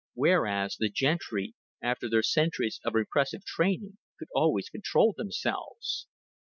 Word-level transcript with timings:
Whereas 0.15 0.77
the 0.77 0.89
gentry, 0.89 1.53
after 1.79 2.09
their 2.09 2.23
centuries 2.23 2.79
of 2.83 2.95
repressive 2.95 3.45
training, 3.45 3.99
could 4.17 4.29
always 4.33 4.67
control 4.67 5.13
themselves. 5.15 6.07